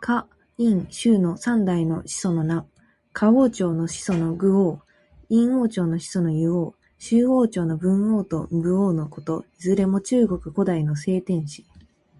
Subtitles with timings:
[0.00, 2.64] 夏、殷、周の三代の始祖の名。
[3.12, 4.80] 夏王朝の始祖の禹王。
[5.30, 6.76] 殷王朝の始祖の湯王。
[6.96, 9.44] 周王朝の文王と武王のこと。
[9.58, 11.66] いずれも中国古代の聖天子。